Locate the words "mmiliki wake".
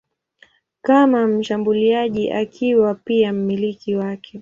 3.33-4.39